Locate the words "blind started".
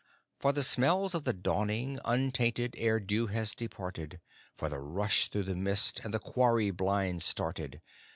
6.71-7.81